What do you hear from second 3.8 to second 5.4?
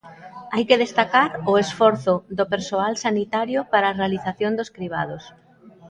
a realización dos cribados.